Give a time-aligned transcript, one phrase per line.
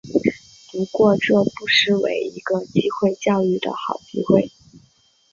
[0.71, 4.49] 不过这不失为一个机会教育的好机会